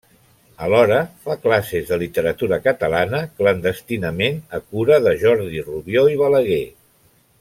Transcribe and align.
Alhora, 0.67 0.95
fa 1.25 1.35
classes 1.43 1.83
de 1.91 1.99
literatura 2.03 2.59
catalana 2.67 3.19
clandestinament 3.41 4.41
a 4.59 4.63
cura 4.73 4.99
de 5.09 5.15
Jordi 5.25 5.63
Rubió 5.69 6.09
i 6.15 6.19
Balaguer. 6.25 6.63